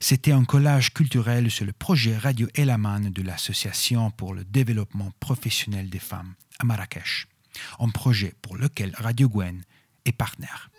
C'était 0.00 0.32
un 0.32 0.44
collage 0.44 0.92
culturel 0.92 1.48
sur 1.48 1.64
le 1.64 1.72
projet 1.72 2.16
Radio 2.16 2.48
Elaman 2.56 3.02
de 3.18 3.22
l'Association 3.22 4.10
pour 4.10 4.34
le 4.34 4.42
développement 4.44 5.12
professionnel 5.20 5.88
des 5.88 6.00
femmes 6.00 6.34
à 6.58 6.64
Marrakech, 6.64 7.26
un 7.78 7.88
projet 7.88 8.34
pour 8.42 8.56
lequel 8.56 8.94
Radio 8.96 9.28
Gwen 9.28 9.64
est 10.04 10.12
partenaire. 10.12 10.70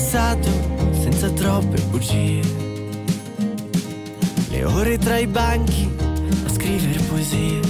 Passato 0.00 0.48
senza 0.92 1.28
troppe 1.30 1.78
bugie. 1.90 2.40
Le 4.48 4.64
ore 4.64 4.96
tra 4.96 5.18
i 5.18 5.26
banchi 5.26 5.94
a 6.46 6.48
scrivere 6.48 6.98
poesie. 7.00 7.60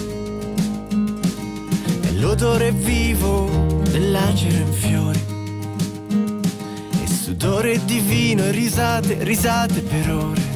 E 2.03 2.13
l'odore 2.21 2.71
vivo 2.71 3.83
dell'acero 3.91 4.59
in 4.59 4.73
fiori. 4.73 5.21
E 7.03 7.07
sudore 7.09 7.85
divino 7.85 8.45
e 8.45 8.53
risate, 8.53 9.25
risate 9.25 9.81
per 9.83 10.11
ore. 10.13 10.50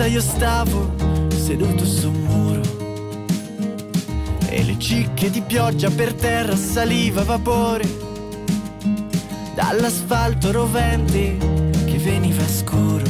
Volta 0.00 0.06
io 0.06 0.20
stavo 0.22 0.94
seduto 1.28 1.84
su 1.84 2.08
un 2.08 2.22
muro 2.22 2.62
e 4.48 4.64
le 4.64 4.78
cicche 4.78 5.30
di 5.30 5.42
pioggia 5.42 5.90
per 5.90 6.14
terra 6.14 6.56
saliva 6.56 7.22
vapore 7.22 7.84
dall'asfalto 9.54 10.52
rovente 10.52 11.36
che 11.84 11.98
veniva 11.98 12.46
scuro. 12.46 13.04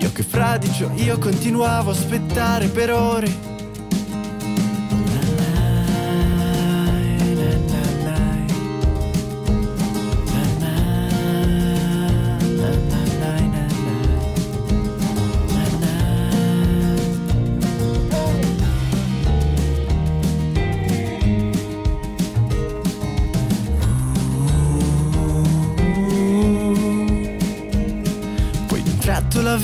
Io 0.00 0.12
che 0.12 0.22
fradicio, 0.22 0.90
io 0.96 1.18
continuavo 1.18 1.90
a 1.90 1.94
aspettare 1.94 2.66
per 2.66 2.92
ore. 2.92 3.59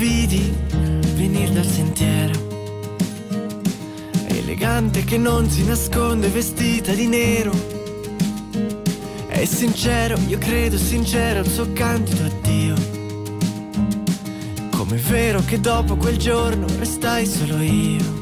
Vidi 0.07 0.53
venire 1.15 1.51
dal 1.51 1.65
sentiero. 1.65 2.33
Elegante 4.27 5.03
che 5.03 5.17
non 5.17 5.49
si 5.49 5.65
nasconde 5.65 6.29
vestita 6.29 6.93
di 6.93 7.07
nero. 7.07 7.51
È 9.27 9.43
sincero, 9.43 10.17
io 10.27 10.37
credo 10.37 10.77
sincero 10.77 11.41
il 11.41 11.49
suo 11.49 11.73
candido 11.73 12.23
addio. 12.23 12.75
Com'è 14.71 14.97
vero 14.97 15.41
che 15.43 15.59
dopo 15.59 15.97
quel 15.97 16.17
giorno 16.17 16.65
restai 16.77 17.25
solo 17.25 17.59
io. 17.61 18.16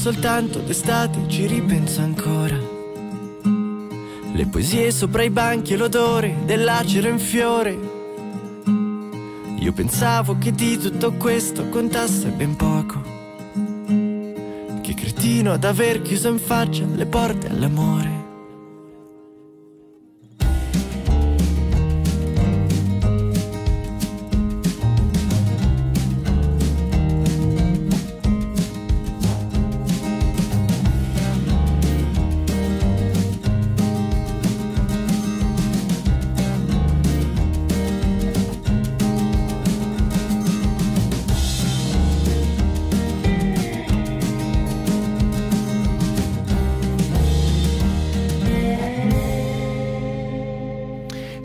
Soltanto 0.00 0.60
d'estate 0.60 1.28
ci 1.28 1.46
ripenso 1.46 2.00
ancora. 2.00 2.56
Le 4.32 4.46
poesie 4.46 4.90
sopra 4.92 5.22
i 5.22 5.28
banchi 5.28 5.74
e 5.74 5.76
l'odore 5.76 6.36
dell'acero 6.46 7.10
in 7.10 7.18
fiore. 7.18 7.78
Io 9.58 9.72
pensavo 9.74 10.38
che 10.38 10.52
di 10.52 10.78
tutto 10.78 11.12
questo 11.12 11.68
contasse 11.68 12.28
ben 12.28 12.56
poco. 12.56 13.02
Che 14.80 14.94
cretino 14.94 15.52
ad 15.52 15.64
aver 15.64 16.00
chiuso 16.00 16.30
in 16.30 16.38
faccia 16.38 16.86
le 16.94 17.04
porte 17.04 17.48
all'amore. 17.48 18.19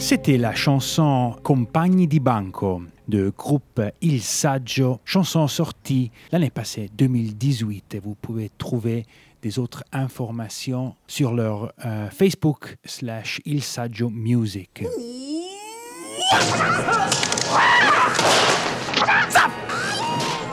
C'était 0.07 0.37
la 0.37 0.53
chanson 0.53 1.35
Compagni 1.41 2.07
di 2.07 2.19
Banco 2.19 2.83
de 3.07 3.33
groupe 3.35 3.81
Il 4.01 4.21
Saggio, 4.21 4.99
chanson 5.03 5.47
sortie 5.47 6.11
l'année 6.31 6.51
passée, 6.51 6.91
2018. 6.93 7.95
Et 7.95 7.99
vous 7.99 8.13
pouvez 8.13 8.51
trouver 8.55 9.07
des 9.41 9.57
autres 9.57 9.83
informations 9.91 10.95
sur 11.07 11.33
leur 11.33 11.73
euh, 11.83 12.07
Facebook 12.11 12.77
slash 12.85 13.41
Il 13.45 13.63
Saggio 13.63 14.11
Music. 14.11 14.83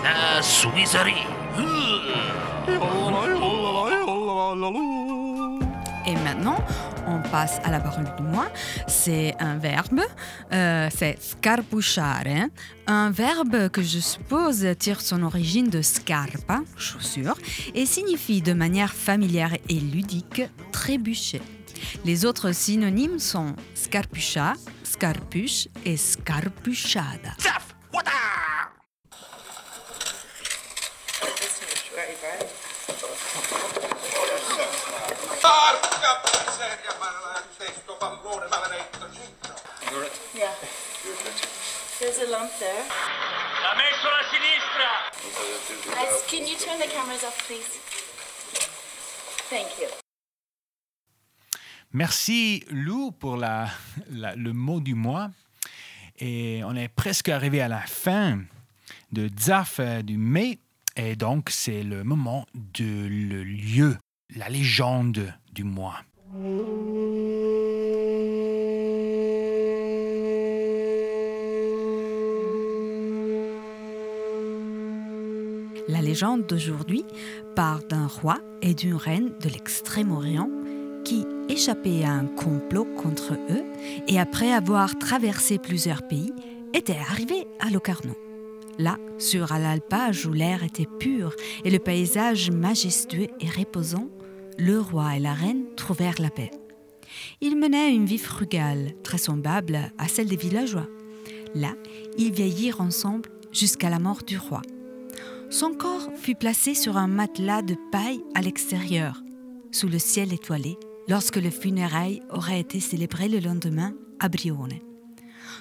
La 0.03 0.41
Suisserie. 0.41 1.27
Et 6.07 6.15
maintenant, 6.25 6.57
on 7.07 7.21
passe 7.31 7.61
à 7.65 7.71
la 7.71 7.81
parole 7.81 8.05
du 8.17 8.23
mois. 8.23 8.49
C'est 8.87 9.35
un 9.39 9.57
verbe, 9.57 10.01
euh, 10.53 10.89
c'est 10.95 11.17
scarpuchare, 11.21 12.49
un 12.87 13.11
verbe 13.11 13.69
que 13.69 13.83
je 13.83 13.99
suppose 13.99 14.67
tire 14.79 15.01
son 15.01 15.23
origine 15.23 15.69
de 15.69 15.83
scarpa, 15.83 16.61
chaussure, 16.77 17.37
et 17.75 17.87
signifie 17.87 18.43
de 18.43 18.53
manière 18.53 18.93
familière 18.93 19.55
et 19.69 19.81
ludique 19.81 20.43
trébucher. 20.73 21.43
Les 22.05 22.25
autres 22.25 22.53
synonymes 22.53 23.19
sont 23.19 23.55
scarpucha, 23.75 24.55
scarpuche 24.85 25.69
et 25.85 25.97
scarpuchada. 25.97 27.33
There's 42.23 42.35
a 42.35 42.39
lump 42.39 42.51
there. 42.61 42.85
La 43.63 43.75
sinistra. 44.31 44.91
Guys, 45.93 46.23
can 46.31 46.47
you 46.47 46.57
turn 46.57 46.79
the 46.79 46.87
cameras 46.87 47.25
off, 47.25 47.37
please? 47.49 47.81
Thank 49.51 49.81
you. 49.81 49.89
Merci 51.93 52.63
Lou 52.71 53.11
pour 53.11 53.37
la, 53.37 53.69
la- 54.11 54.37
le 54.37 54.53
mot 54.53 54.79
du 54.81 54.95
mois. 54.95 55.31
Et 56.21 56.63
on 56.65 56.77
est 56.77 56.89
presque 56.89 57.29
arrivé 57.29 57.61
à 57.61 57.67
la 57.69 57.81
fin 57.81 58.39
de 59.11 59.29
Zaf 59.41 59.81
euh, 59.81 60.03
du 60.03 60.17
mai. 60.17 60.61
Et 60.95 61.17
donc, 61.17 61.51
c'est 61.51 61.83
le 61.83 62.05
moment 62.05 62.47
de 62.55 62.85
le 62.85 63.43
lieu, 63.43 63.97
la 64.37 64.49
légende 64.49 65.35
du 65.53 65.65
mois. 65.65 66.01
La 76.03 76.09
légende 76.09 76.47
d'aujourd'hui 76.49 77.05
part 77.55 77.79
d'un 77.85 78.09
roi 78.09 78.39
et 78.61 78.75
d'une 78.75 78.97
reine 78.97 79.31
de 79.41 79.49
l'Extrême-Orient 79.49 80.51
qui, 81.05 81.25
échappés 81.49 82.05
à 82.05 82.11
un 82.11 82.27
complot 82.27 82.89
contre 83.01 83.35
eux 83.35 83.63
et 84.09 84.19
après 84.19 84.53
avoir 84.53 84.99
traversé 84.99 85.59
plusieurs 85.59 86.09
pays, 86.09 86.33
étaient 86.75 86.99
arrivés 86.99 87.47
à 87.61 87.71
Locarno. 87.71 88.17
Là, 88.81 88.99
sur 89.17 89.53
un 89.53 89.63
alpage 89.63 90.27
où 90.27 90.33
l'air 90.33 90.65
était 90.65 90.89
pur 90.99 91.37
et 91.65 91.71
le 91.71 91.79
paysage 91.79 92.51
majestueux 92.51 93.29
et 93.39 93.49
reposant, 93.49 94.09
le 94.59 94.81
roi 94.81 95.15
et 95.17 95.21
la 95.21 95.35
reine 95.35 95.67
trouvèrent 95.77 96.21
la 96.21 96.31
paix. 96.31 96.51
Ils 97.41 97.57
menaient 97.57 97.95
une 97.95 98.07
vie 98.07 98.19
frugale, 98.19 98.95
très 99.05 99.19
semblable 99.19 99.79
à 99.99 100.09
celle 100.09 100.27
des 100.27 100.35
villageois. 100.35 100.89
Là, 101.55 101.75
ils 102.19 102.33
vieillirent 102.33 102.81
ensemble 102.81 103.31
jusqu'à 103.53 103.89
la 103.89 104.01
mort 104.01 104.25
du 104.27 104.37
roi. 104.37 104.63
Son 105.53 105.75
corps 105.75 106.09
fut 106.17 106.35
placé 106.35 106.75
sur 106.75 106.97
un 106.97 107.07
matelas 107.07 107.61
de 107.61 107.77
paille 107.93 108.25
à 108.35 108.41
l'extérieur, 108.41 109.23
sous 109.71 109.87
le 109.87 109.99
ciel 109.99 110.33
étoilé, 110.33 110.79
lorsque 111.09 111.37
le 111.37 111.51
funérail 111.51 112.23
aurait 112.31 112.59
été 112.59 112.81
célébré 112.81 113.29
le 113.29 113.39
lendemain 113.39 113.93
à 114.19 114.31
Brione. 114.31 114.79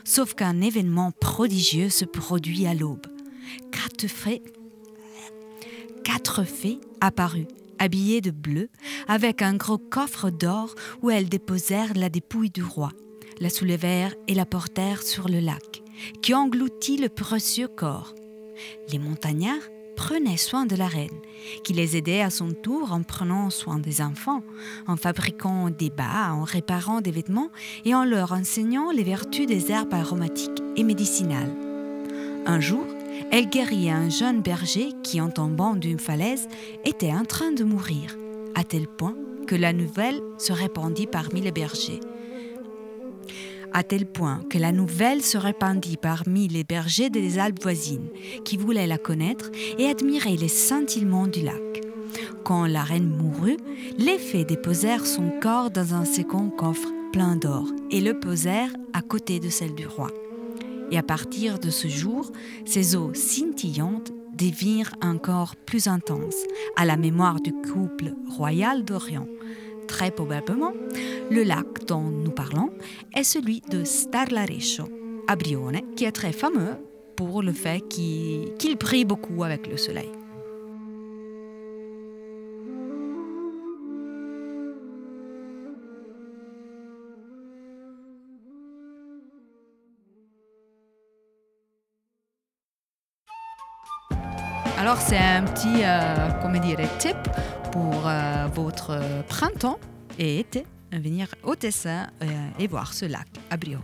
Sauf 0.05 0.33
qu'un 0.33 0.61
événement 0.61 1.11
prodigieux 1.11 1.89
se 1.89 2.05
produit 2.05 2.67
à 2.67 2.73
l'aube. 2.73 3.05
Quatre 3.73 4.07
fées, 4.07 4.41
quatre 6.05 6.45
fées 6.45 6.79
apparurent, 7.01 7.47
habillées 7.77 8.21
de 8.21 8.31
bleu, 8.31 8.69
avec 9.09 9.41
un 9.41 9.55
gros 9.55 9.77
coffre 9.77 10.29
d'or 10.29 10.73
où 11.01 11.09
elles 11.09 11.27
déposèrent 11.27 11.95
la 11.95 12.07
dépouille 12.07 12.49
du 12.49 12.63
roi, 12.63 12.93
la 13.41 13.49
soulevèrent 13.49 14.15
et 14.29 14.35
la 14.35 14.45
portèrent 14.45 15.03
sur 15.03 15.27
le 15.27 15.41
lac, 15.41 15.83
qui 16.21 16.33
engloutit 16.33 16.95
le 16.95 17.09
précieux 17.09 17.67
corps. 17.67 18.15
Les 18.89 18.99
montagnards 18.99 19.67
prenaient 20.01 20.35
soin 20.35 20.65
de 20.65 20.75
la 20.75 20.87
reine, 20.87 21.19
qui 21.63 21.73
les 21.73 21.95
aidait 21.95 22.21
à 22.21 22.31
son 22.31 22.53
tour 22.53 22.91
en 22.91 23.03
prenant 23.03 23.51
soin 23.51 23.77
des 23.77 24.01
enfants, 24.01 24.41
en 24.87 24.97
fabriquant 24.97 25.69
des 25.69 25.91
bas, 25.91 26.33
en 26.33 26.43
réparant 26.43 27.01
des 27.01 27.11
vêtements 27.11 27.51
et 27.85 27.93
en 27.93 28.03
leur 28.03 28.31
enseignant 28.31 28.89
les 28.89 29.03
vertus 29.03 29.45
des 29.45 29.71
herbes 29.71 29.93
aromatiques 29.93 30.59
et 30.75 30.83
médicinales. 30.83 31.53
Un 32.47 32.59
jour, 32.59 32.83
elle 33.31 33.47
guérit 33.47 33.91
un 33.91 34.09
jeune 34.09 34.41
berger 34.41 34.89
qui, 35.03 35.21
en 35.21 35.29
tombant 35.29 35.75
d'une 35.75 35.99
falaise, 35.99 36.47
était 36.83 37.13
en 37.13 37.23
train 37.23 37.51
de 37.51 37.63
mourir, 37.63 38.17
à 38.55 38.63
tel 38.63 38.87
point 38.87 39.15
que 39.45 39.55
la 39.55 39.71
nouvelle 39.71 40.19
se 40.39 40.51
répandit 40.51 41.05
parmi 41.05 41.41
les 41.41 41.51
bergers. 41.51 41.99
À 43.73 43.83
tel 43.83 44.05
point 44.05 44.41
que 44.49 44.57
la 44.57 44.71
nouvelle 44.71 45.21
se 45.21 45.37
répandit 45.37 45.97
parmi 45.97 46.47
les 46.47 46.63
bergers 46.63 47.09
des 47.09 47.39
Alpes 47.39 47.61
voisines, 47.61 48.09
qui 48.43 48.57
voulaient 48.57 48.87
la 48.87 48.97
connaître 48.97 49.49
et 49.77 49.87
admirer 49.87 50.35
les 50.35 50.49
scintillements 50.49 51.27
du 51.27 51.41
lac. 51.41 51.81
Quand 52.43 52.65
la 52.65 52.83
reine 52.83 53.07
mourut, 53.07 53.57
les 53.97 54.17
fées 54.17 54.43
déposèrent 54.43 55.05
son 55.05 55.31
corps 55.41 55.71
dans 55.71 55.93
un 55.93 56.03
second 56.03 56.49
coffre 56.49 56.89
plein 57.13 57.37
d'or 57.37 57.67
et 57.91 58.01
le 58.01 58.19
posèrent 58.19 58.73
à 58.93 59.01
côté 59.01 59.39
de 59.39 59.49
celle 59.49 59.75
du 59.75 59.87
roi. 59.87 60.11
Et 60.91 60.97
à 60.97 61.03
partir 61.03 61.57
de 61.57 61.69
ce 61.69 61.87
jour, 61.87 62.31
ces 62.65 62.97
eaux 62.97 63.13
scintillantes 63.13 64.11
devinrent 64.33 64.95
encore 65.01 65.55
plus 65.55 65.87
intenses 65.87 66.43
à 66.75 66.85
la 66.85 66.97
mémoire 66.97 67.39
du 67.39 67.53
couple 67.53 68.13
royal 68.27 68.83
d'Orient. 68.83 69.27
Très 69.87 70.11
probablement, 70.11 70.73
le 71.29 71.43
lac 71.43 71.85
dont 71.87 72.01
nous 72.01 72.31
parlons 72.31 72.71
est 73.13 73.23
celui 73.23 73.61
de 73.61 73.83
Starlarescio, 73.83 74.85
à 75.27 75.35
Brione, 75.35 75.81
qui 75.95 76.05
est 76.05 76.11
très 76.11 76.31
fameux 76.31 76.77
pour 77.15 77.43
le 77.43 77.53
fait 77.53 77.81
qu'il 77.87 78.77
brille 78.79 79.05
beaucoup 79.05 79.43
avec 79.43 79.67
le 79.67 79.77
soleil. 79.77 80.09
Alors 94.81 94.97
c'est 94.97 95.15
un 95.15 95.43
petit, 95.43 95.83
euh, 95.83 96.31
comment 96.41 96.59
dire, 96.59 96.79
tip 96.97 97.15
pour 97.71 98.07
euh, 98.07 98.47
votre 98.51 98.99
printemps 99.29 99.77
et 100.17 100.39
été, 100.39 100.65
venir 100.91 101.27
au 101.43 101.55
Tessin 101.55 102.07
euh, 102.21 102.49
et 102.59 102.67
voir 102.67 102.93
ce 102.93 103.05
lac 103.05 103.27
à 103.49 103.57
Brione. 103.57 103.81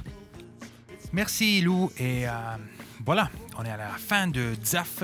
Merci 1.13 1.61
Lou 1.61 1.89
et 1.97 2.27
euh, 2.27 2.31
voilà, 3.05 3.29
on 3.57 3.63
est 3.63 3.69
à 3.71 3.77
la 3.77 3.89
fin 3.89 4.27
de 4.27 4.53
ZAF 4.63 5.03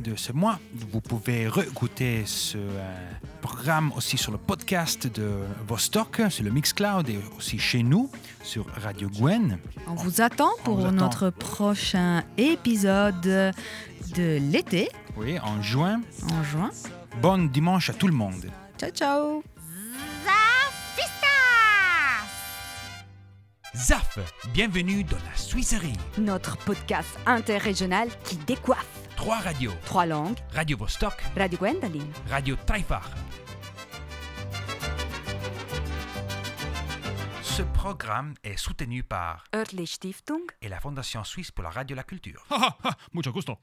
de 0.00 0.16
ce 0.16 0.32
mois. 0.32 0.58
Vous 0.74 1.00
pouvez 1.02 1.46
réécouter 1.48 2.22
ce 2.24 2.56
euh, 2.56 3.10
programme 3.42 3.92
aussi 3.94 4.16
sur 4.16 4.32
le 4.32 4.38
podcast 4.38 5.06
de 5.12 5.40
Vostok, 5.68 6.22
sur 6.30 6.44
le 6.44 6.50
Mixcloud 6.50 7.08
et 7.10 7.18
aussi 7.36 7.58
chez 7.58 7.82
nous 7.82 8.10
sur 8.42 8.66
Radio 8.82 9.10
Gwen. 9.10 9.58
On 9.86 9.94
vous 9.94 10.22
attend 10.22 10.50
pour 10.64 10.76
vous 10.78 10.86
attend. 10.86 10.92
notre 10.92 11.30
prochain 11.30 12.24
épisode 12.38 13.20
de 13.20 13.52
l'été 14.50 14.88
Oui, 15.16 15.38
en 15.38 15.60
juin. 15.62 16.00
en 16.32 16.42
juin. 16.42 16.70
Bon 17.20 17.46
dimanche 17.50 17.90
à 17.90 17.92
tout 17.92 18.06
le 18.08 18.14
monde. 18.14 18.46
Ciao 18.78 18.90
ciao 18.90 19.51
ZAF, 23.74 24.18
bienvenue 24.52 25.02
dans 25.04 25.16
la 25.16 25.36
Suisserie. 25.36 25.94
Notre 26.18 26.56
podcast 26.58 27.18
interrégional 27.26 28.08
qui 28.24 28.36
décoiffe. 28.36 28.86
Trois 29.16 29.38
radios. 29.38 29.72
Trois 29.86 30.04
langues. 30.06 30.36
Radio 30.52 30.76
Vostok, 30.76 31.14
Radio 31.36 31.58
Gwendoline. 31.58 32.12
Radio 32.28 32.56
Taifar. 32.56 33.08
Ce 37.42 37.62
programme 37.62 38.34
est 38.44 38.56
soutenu 38.56 39.02
par 39.02 39.44
Örtlich 39.54 39.92
Stiftung. 39.94 40.42
et 40.60 40.68
la 40.68 40.80
Fondation 40.80 41.24
suisse 41.24 41.50
pour 41.50 41.64
la 41.64 41.70
radio 41.70 41.94
et 41.94 41.96
la 41.98 42.04
culture. 42.04 42.44
Mucho 43.12 43.32
gusto. 43.32 43.56